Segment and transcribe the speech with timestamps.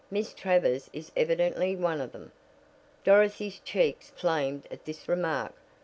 [0.09, 2.31] Miss Travers is evidently one of them."
[3.03, 5.53] Dorothy's cheeks flamed at this remark.